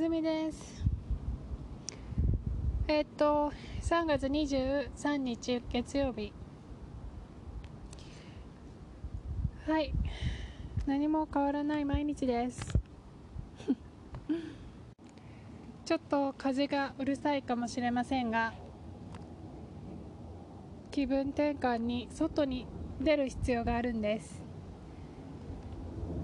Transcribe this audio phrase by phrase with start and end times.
[0.00, 0.82] ずみです。
[2.88, 3.52] えっと
[3.82, 6.32] 3月23日月曜日。
[9.66, 9.92] はい。
[10.86, 12.78] 何も変わらない毎日です。
[15.84, 18.54] ちょっと風がうるさいかもしれませんが
[20.90, 22.66] 気分転換に外に
[23.02, 24.42] 出る必要があるんです。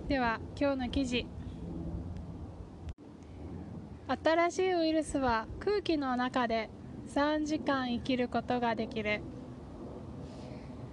[0.08, 1.35] では今日の記事。
[4.08, 6.70] 新しいウイルスは空気の中で
[7.12, 9.20] 3時間生きることができる。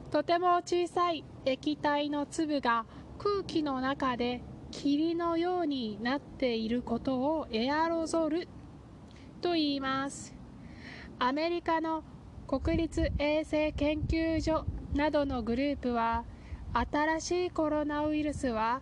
[0.10, 2.86] とても小さい液体の粒が
[3.20, 4.42] 空気の中で
[4.72, 8.48] 霧のようになっていることをエアロゾル
[9.42, 10.34] と言います。
[11.20, 12.04] アメリカの
[12.48, 16.26] 国立衛生研究所などのグループは
[16.74, 18.82] 新しいコロナウイルスは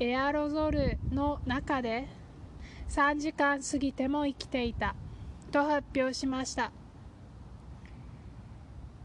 [0.00, 2.08] エアロゾルの中で
[2.88, 4.94] 3時間過ぎても生きていた。
[5.50, 6.72] と発表しました。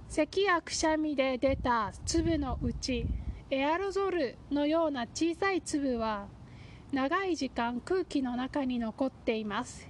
[0.09, 3.05] 咳やくしゃみで出た粒のうち
[3.49, 6.27] エアロゾルのような小さい粒は
[6.91, 9.87] 長い時間空気の中に残っています。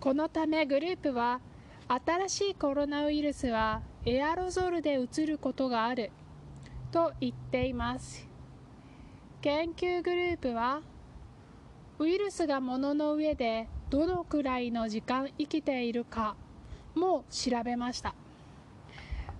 [0.00, 1.40] このためグループは
[1.88, 6.10] 新しいコロナウイルスはエアロゾルでうつることがある。
[6.90, 8.28] と言っています。
[9.40, 10.82] 研究グループは
[11.98, 16.36] ウイルスが物の上でどのくらいの時間生きているか
[16.94, 18.14] も調べました。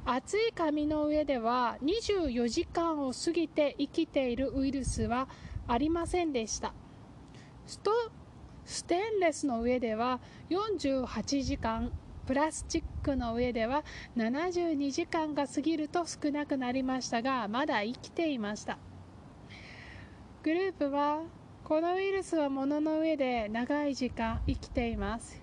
[0.04, 5.28] 熱い紙の上では24時間を過ぎて生きているウイルスは
[5.68, 6.74] ありませんでした。
[7.66, 7.92] スト
[8.64, 11.92] ステンレスの上では48時間
[12.26, 13.84] プラスチックの上では
[14.16, 18.78] 72時間が過ぎると少なくなりましたがまだ生きていました。
[20.42, 21.22] グループは
[21.64, 25.40] このウイルスは物の上で長い時間生きています。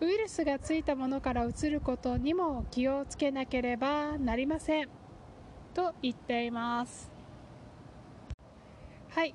[0.00, 4.88] ウイルスがついたものからうつることにも気をつけなければなりません。
[5.74, 7.10] と言っています。
[9.10, 9.34] はい。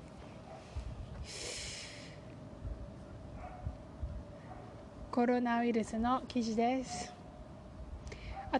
[5.12, 7.14] コロナウイルスの記事です。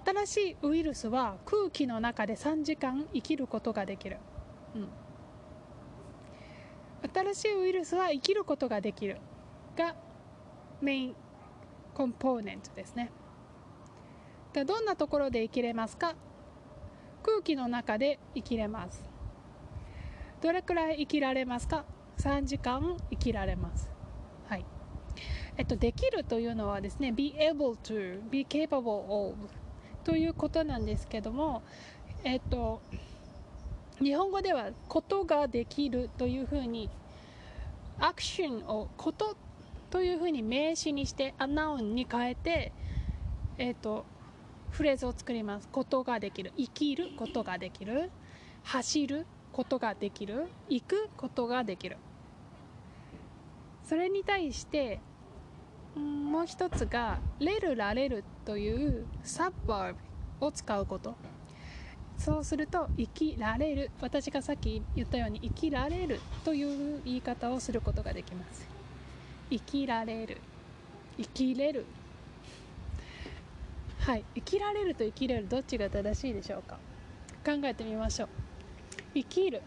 [0.04, 4.18] 新しいウイルスは空気の中で3時間生きることができる、
[4.74, 4.88] うん。
[7.14, 9.18] 新しいウイルスは生きることができる
[9.76, 9.94] が
[10.80, 11.16] メイン
[11.94, 13.10] コンポーネントですね。
[14.52, 16.14] でどんなところで生きれますか？
[17.22, 19.02] 空気の中で生きれます。
[20.40, 21.84] どれくらい生きられますか
[22.18, 23.90] ？3時間生きられます。
[24.48, 24.64] はい。
[25.56, 29.34] えっとできるというのはですね be able to be capable of
[30.04, 31.62] ということなんですけども
[32.24, 32.82] えっと
[34.02, 36.90] 日本語ではことができるというふうに
[37.98, 39.36] アクションをこと
[39.90, 42.72] というふうに名詞にしてアナウンに変えて、
[43.56, 44.04] えーと、
[44.70, 45.68] フレーズを作ります。
[45.68, 46.52] ことができる。
[46.56, 48.10] 生きることができる。
[48.64, 50.48] 走ることができる。
[50.68, 51.96] 行くことができる。
[53.84, 55.00] それに対して
[55.94, 59.94] もう一つがレルられるというサブバー
[60.40, 61.14] ブを使うこと。
[62.26, 63.88] そうすると生きられる。
[64.00, 68.66] 私がさっき言ったように生きられるという言い方をすることができます。
[69.48, 70.38] 生きられる。
[71.16, 71.86] 生きれる。
[74.00, 74.24] はい。
[74.34, 76.78] 生きられると生きれるどっちが正しいでしょうか？
[77.44, 78.28] 考えてみましょう。
[79.14, 79.62] 生きる。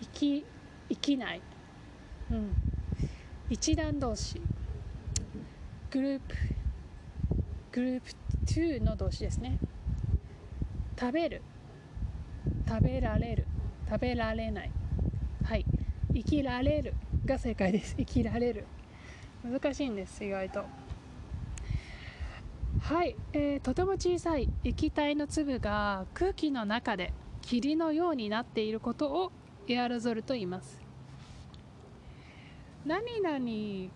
[0.00, 0.46] 生き
[0.88, 1.42] 生きない。
[2.30, 2.56] うん。
[3.50, 4.40] 一段同士。
[5.90, 6.34] グループ。
[7.72, 8.10] グループ
[8.46, 9.58] 2の動詞ですね。
[11.00, 11.42] 食べる。
[12.68, 13.46] 食べられる。
[13.88, 14.70] 食べられない。
[15.42, 15.64] はい。
[16.12, 16.94] 生きられる。
[17.24, 17.96] が正解です。
[17.96, 18.66] 生きられる。
[19.42, 20.64] 難しいんです意外と。
[22.80, 24.50] はい、えー、とても小さい。
[24.62, 29.32] 液体の粒が空気の中で霧のようになっていることを
[29.68, 30.82] エアロゾルと言います。
[32.84, 33.90] 何々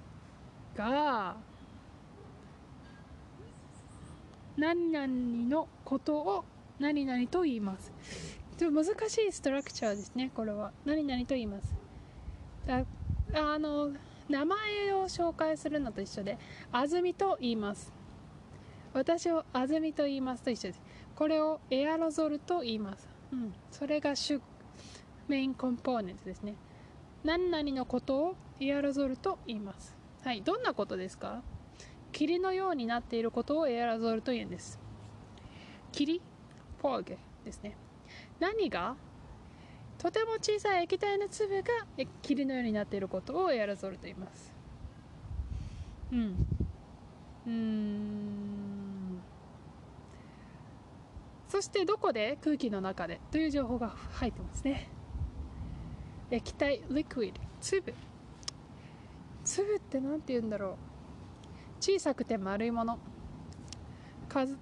[0.75, 1.37] が
[4.57, 5.07] 何々
[5.51, 6.45] のことを
[6.79, 7.93] 何々と言います。
[8.57, 10.73] ちょっと難しいストラクチャーですねこれは。
[10.85, 11.75] 何々と言います。
[12.67, 12.85] だ
[13.35, 13.91] あの
[14.29, 16.39] 名前を紹介するのと一緒で
[16.73, 17.93] 安住と言います。
[18.93, 20.83] 私を安住と言いますと一緒です。
[21.17, 24.41] これをエアロゾルと言います、うん、それが主
[25.29, 26.55] メインコンポーネントですね。
[27.23, 29.97] 何々のことをエアロゾルと言います。
[30.23, 30.43] はい。
[30.43, 31.43] どんなことですか？
[32.13, 34.79] 霧のようになっていることをエアロゾルと言うんです。
[35.93, 36.21] 霧？
[36.85, 37.17] フォーゲ
[37.47, 37.75] ですね。
[38.39, 38.95] 何が
[39.97, 41.69] とても小さい液体の粒が
[42.21, 44.53] 霧のようになっていることをエアロゾルと言います。
[46.13, 46.47] うん。
[47.47, 49.19] うん。
[51.49, 54.91] そしてどこで空気の中でという情報が入ってますね。
[56.31, 57.33] 液体 liquid
[57.63, 57.95] 粒。
[59.43, 60.77] 粒って何て言うんだろう。
[61.81, 62.99] 小さくて丸いもの。
[64.29, 64.59] 数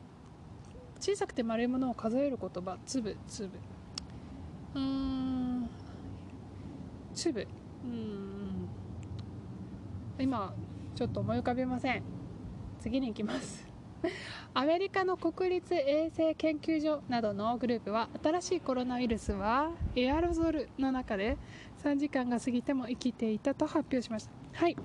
[1.02, 2.78] 小さくて丸いものを数える言葉。
[2.86, 3.50] 粒粒。
[4.76, 5.68] うん。
[7.12, 7.48] 粒。
[7.84, 8.68] うん。
[10.20, 10.54] 今
[10.94, 12.04] ちょっと思い浮かびません。
[12.78, 13.66] 次に行きます。
[14.54, 21.36] アメリカの国立衛生研究所などのグループは新しいコロナウイルスはエアロゾルの中で
[21.82, 24.30] 3時間が過ぎても生きていたと発表しました。
[24.52, 24.76] はい。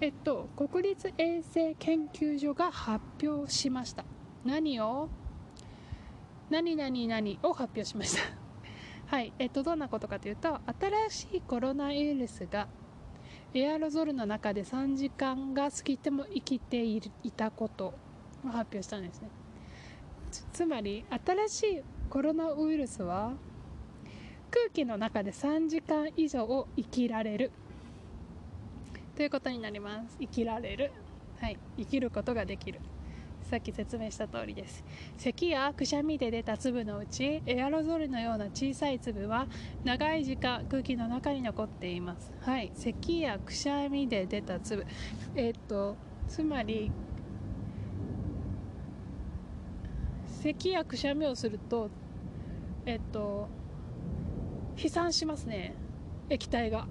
[0.00, 4.04] えっと国立衛生研究所が発表しました。
[4.44, 5.08] 何を？
[6.50, 8.22] 何々何を発表しました。
[9.06, 9.32] はい。
[9.38, 10.58] えっとどんなことかというと
[11.08, 12.68] 新しいコロナウイルスが
[13.54, 17.00] エアロゾルの中で3時間が過ぎても生きてい
[17.36, 17.94] たことを
[18.48, 19.28] 発表したんですね。
[20.52, 23.32] つまり新しいコロナウイルスは
[24.50, 27.52] 空気の中で3時間以上を生きられる。
[29.16, 30.16] ということになります。
[30.18, 30.92] 生きられる。
[31.38, 31.58] はい。
[31.76, 32.80] 生きることができる。
[33.50, 34.84] さっき説明した通りです。
[35.16, 39.48] 咳やくしゃみで出た粒のうちエアロゾルのような小さい粒は
[39.82, 42.32] 長い時間空気の中に残っています。
[42.42, 42.70] はい。
[42.76, 44.86] 咳やくしゃみで出た粒。
[45.34, 45.96] えっと
[46.28, 46.92] つまり
[50.28, 51.90] 咳やくしゃみをすると
[52.86, 53.48] えっと
[54.76, 55.74] 飛散しますね。
[56.28, 56.86] 液体が。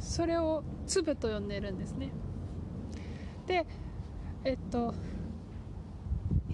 [0.00, 2.10] それを粒と呼んでるんですね。
[3.46, 3.64] で
[4.42, 4.92] えっと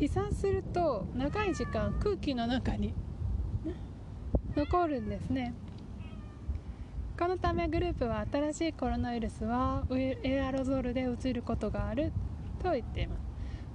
[0.00, 2.94] 飛散すると長い時間空気の中に
[4.56, 5.52] 残るんですね。
[7.18, 12.12] このためグループは新しいコロナウイルスはエアロゾルでうつることがある
[12.62, 13.20] と言っています。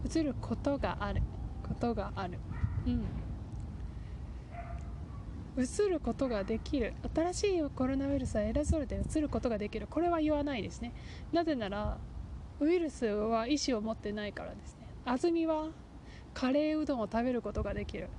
[0.03, 1.21] うつることがある。
[1.61, 2.39] ことがある。
[2.87, 3.05] うん。
[5.57, 6.95] うつることができる。
[7.13, 9.85] 新しいコロナウイルスはエアロゾルでうつることができる。
[9.87, 10.91] これは言わないですね。
[11.31, 11.99] なぜなら
[12.59, 14.87] ウイルスは意思を持ってないからですね。
[15.05, 15.67] 安住は
[16.35, 18.09] カレーうどんを食べることができる。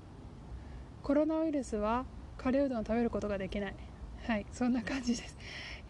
[1.03, 2.07] コロナウイルスは
[2.39, 3.75] カレーうどんを食べることができない。
[4.27, 5.37] はいそんな感じです。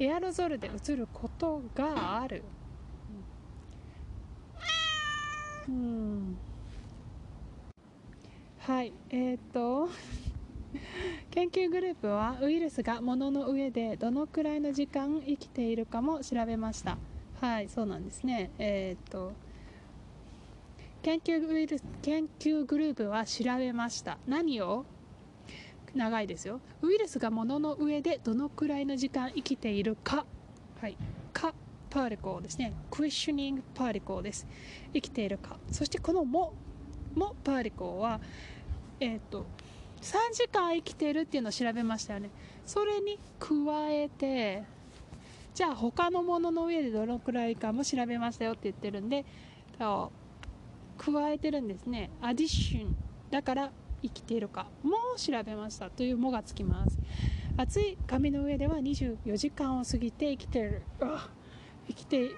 [0.00, 2.42] エアロゾルでうつることがある。
[5.68, 6.36] うん。
[8.58, 9.88] はいえー、っと
[11.30, 16.98] 研究グループはウイルスが物の上でどのくらいの時間生きているかも調べました。
[17.40, 18.50] はいそうなんですね。
[18.58, 19.32] えー、っと
[21.06, 24.18] 研究ウイルス研究グループは調べました。
[24.26, 24.84] 何を？
[25.94, 26.60] 長いですよ。
[26.82, 30.26] ウイルスが物の上でどのくらいの時間生きているか。
[30.80, 30.96] はい。
[31.32, 31.54] か
[31.90, 32.72] パーリコーですね。
[32.90, 34.48] クエスチョニングパーリコーです。
[34.92, 35.58] 生きているか。
[35.70, 36.52] そしてこのも
[37.14, 38.20] もパーリコーは
[38.98, 39.46] えっ、ー、と
[40.02, 42.30] 3時間生きてるっていうのを調べましたよね。
[42.64, 43.54] それに加
[43.90, 44.64] えて
[45.54, 49.24] じゃあ他のものの上でどのくらいかも調べましたよって言ってるんで
[50.98, 52.10] 加えてるんですね。
[52.20, 52.94] アディッション。
[53.30, 53.72] だから
[54.02, 54.66] 生きているか。
[54.82, 56.98] も調べましたという「も」がつきます。
[57.56, 60.82] 熱い紙の上では24時間を過ぎて生きている。
[61.88, 62.30] 生きて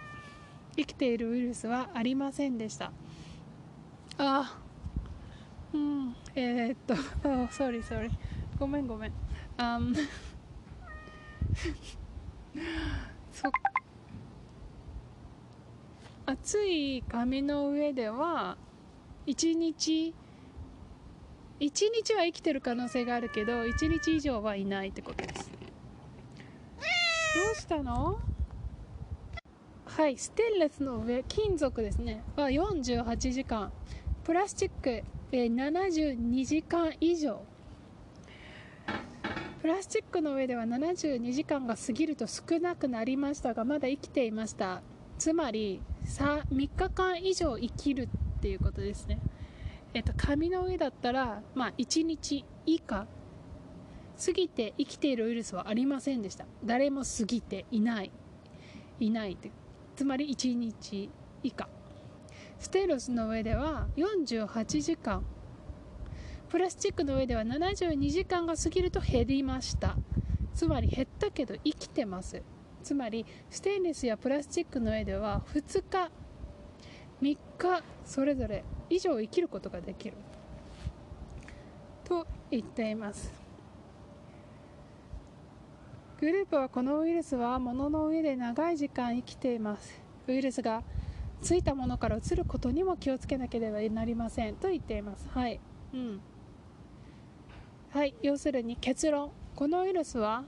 [0.77, 2.93] 生きているウイルスはありませんでした。
[4.19, 4.61] あ
[5.73, 8.11] うんえー、っとあ sorry sorry
[8.59, 9.13] ごめんごめん。
[9.57, 9.95] あん。
[13.33, 13.49] そ
[16.49, 18.57] 熱い紙の上では
[19.27, 20.15] 1日
[21.61, 25.51] 1日は生きてる可能性があるけど1日以上はいないってことです。
[25.51, 25.57] ど
[27.53, 28.19] うしたの？
[29.85, 32.25] はいステンレスの上金属ですね。
[32.35, 33.71] は48時間。
[34.25, 37.43] プラスチック72時間以上。
[39.61, 44.81] プラスチックの上では72時間が過ぎると少なくなりましたがまだ生きていました。
[45.19, 49.19] つまり 3, 3日間以上生きるっていうことですね。
[49.95, 53.07] えっと紙の上だったらまあ1日以下
[54.25, 56.47] 過ぎて生きているウイルスはありませんでした。
[56.65, 58.11] 誰も過ぎていない。
[59.01, 59.51] いないって。
[59.97, 61.11] つまり1日
[61.43, 61.69] 以下。
[62.59, 65.25] ステロスの上では48時間。
[66.49, 69.97] プラスチックの上では72時間が過ぎると減りました。
[70.55, 72.43] つまり減ったけど生きてます。
[72.83, 76.11] つまりステンレスやプラスチックの上では2日
[77.21, 80.17] 3日それぞれ以上生きることができる。
[82.05, 83.33] と言っています。
[86.21, 90.01] グループはこのウイルスは物の上で長い時間生きています。
[90.27, 90.83] ウイルスが
[91.43, 94.57] ついたものから移ることにも気をつけなければなりません。
[94.57, 95.29] と言っています。
[95.29, 95.61] はい。
[95.93, 96.21] うん。
[97.91, 98.15] はい。
[98.23, 99.31] 要するに結論。
[99.55, 100.45] このウイルスは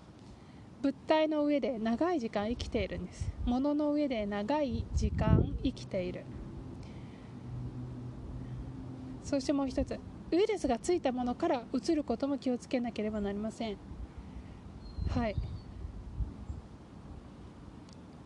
[0.83, 3.31] 物体の上で長い時間生きているんです。
[3.45, 6.25] 物の上で長い時間生きている。
[9.23, 9.99] そしてもう一つ
[10.33, 13.77] ウイルスがついたものから移ることも気をつけなければなりません。
[15.09, 15.37] はい。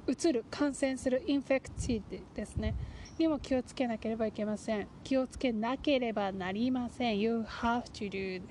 [0.06, 2.74] 移る感染するインフェクティブですね。
[3.18, 4.86] にも気をつけなければいけません。
[5.02, 7.18] 気をつけなければなりません。
[7.18, 8.42] You have to do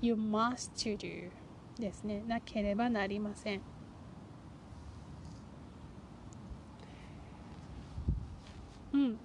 [0.00, 1.30] You must to do.
[1.78, 2.22] ですね。
[2.26, 3.60] なければなりません。
[8.92, 9.18] うん。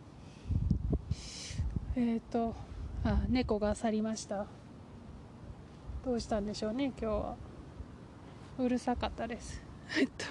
[1.95, 2.55] えっ、ー、と
[3.03, 4.45] あ猫が去りました。
[6.05, 7.35] どうしたんでしょうね今日は。
[8.59, 9.61] うるさかったです。
[9.99, 10.25] えっと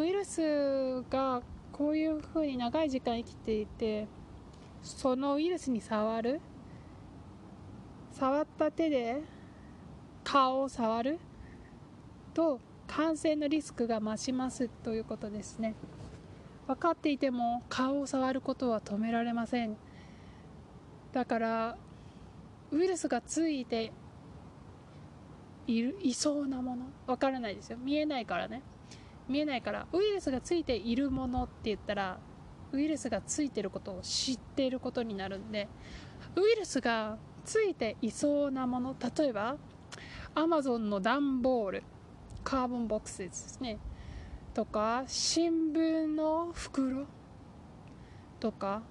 [0.00, 4.06] ウイルスがこういうふうに長い時間生きていて
[4.82, 6.40] そのウイルスに触る？
[8.12, 9.22] 触った手で
[10.26, 11.18] 顔を触る
[12.34, 15.74] と感染のリスクが増しますということですね。
[16.66, 19.76] 分かっていても顔を触ることは止められません。
[21.12, 21.78] だから
[22.72, 23.92] ウイルスがついて
[25.68, 27.78] いるいそうなものわからないですよ。
[27.78, 28.62] 見えないからね。
[29.28, 32.18] 見えないからウイルスがついているものって言ったら
[32.72, 35.68] ウイルスがついてることを知っていることになるんで
[36.34, 39.56] ウイルスがついていそうなもの例えば
[40.36, 41.82] アマゾンの段ボール
[42.44, 43.78] カーボンボックスですね。
[44.52, 47.06] とか新聞の袋。
[48.38, 48.82] とか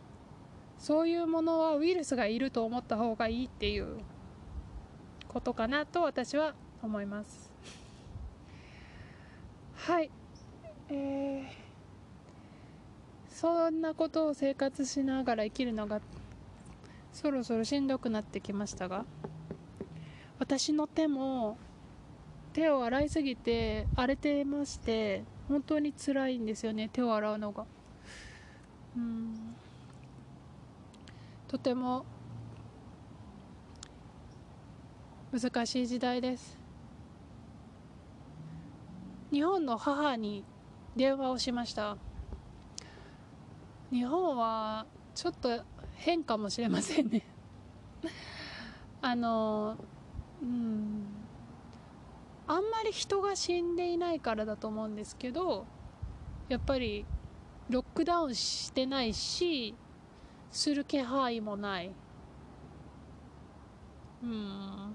[0.79, 3.99] そういうものはウイルスがいると思った方がいいっていう
[5.27, 7.51] ことかなと私は思います。
[9.75, 10.09] はい。
[10.89, 11.45] えー、
[13.29, 16.01] そんなことを生活しながら生きるのが
[17.13, 19.05] そろそろしんどくなってきましたが。
[20.47, 21.57] 私の手も
[22.53, 27.65] 手を洗いすぎて荒れてまして本当に辛いんですよね手を洗うのが。
[28.95, 29.55] うん。
[31.47, 32.05] とても
[35.31, 36.59] 難しい時代です。
[39.31, 40.45] 日本の母に
[40.95, 41.97] 電話をしました。
[43.91, 44.85] 日本は
[45.15, 45.59] ちょっと
[45.95, 47.25] 変かもしれませんね。
[49.01, 49.77] あの
[50.45, 51.05] うん。
[52.47, 55.65] あんまり人が死んでいないからだと思うんですけど
[56.47, 57.05] やっぱり
[57.69, 59.73] ロックダウンしてないし
[60.51, 61.91] する気配もない。
[64.23, 64.93] うん。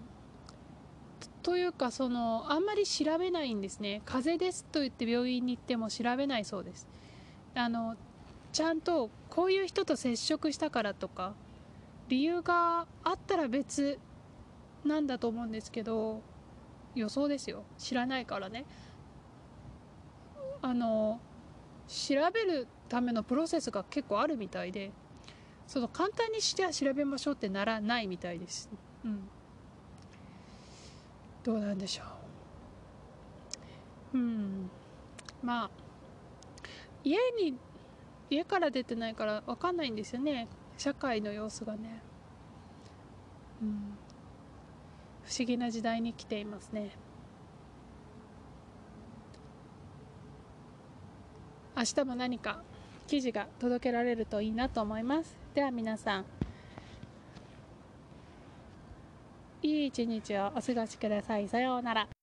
[1.42, 4.02] というかそのあんまり調べないんですね。
[4.04, 6.86] 風邪ですと言って病院に行っても調べないそうです。
[7.54, 7.96] あの
[8.52, 11.34] ちゃんとこういう人と接触したからとか
[12.08, 13.98] 理由があったら別
[14.84, 16.22] なんだと思うんですけど
[16.94, 17.64] 予想ですよ。
[17.78, 18.64] 知らないからね。
[20.62, 21.20] あの
[21.88, 24.92] 調べるためのプロセスが結構あるみたいで
[25.66, 28.68] その簡単にしては調べましょうってならないみたいです、
[29.04, 29.28] うん、
[31.42, 32.04] どうなんでしょ
[34.14, 34.18] う。
[34.18, 34.70] うん。
[35.42, 35.70] まあ
[37.02, 37.56] 家に
[38.28, 40.48] 家から出てないから分かんないんですよね。
[40.76, 42.02] 社会の様子がね。
[43.62, 43.98] うん。
[45.30, 46.90] 不思議な時代に来ていますね。
[51.76, 52.64] 明日も何か
[53.06, 55.36] 記事が届けられるといいなと思います。
[55.54, 56.24] では皆さん
[59.62, 61.46] いい一日をお過ごしください。
[61.46, 62.19] さようなら。